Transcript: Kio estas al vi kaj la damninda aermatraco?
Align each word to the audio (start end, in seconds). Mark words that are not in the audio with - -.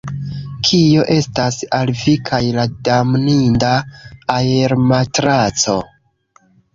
Kio 0.67 1.01
estas 1.15 1.57
al 1.79 1.91
vi 1.99 2.13
kaj 2.29 2.39
la 2.55 2.65
damninda 2.87 3.69
aermatraco? 4.37 5.77